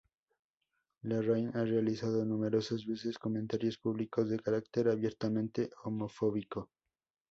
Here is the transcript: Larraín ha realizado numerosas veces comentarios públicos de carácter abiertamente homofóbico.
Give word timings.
Larraín 1.03 1.51
ha 1.55 1.63
realizado 1.63 2.25
numerosas 2.25 2.87
veces 2.87 3.19
comentarios 3.19 3.77
públicos 3.77 4.27
de 4.31 4.39
carácter 4.39 4.87
abiertamente 4.89 5.69
homofóbico. 5.83 6.71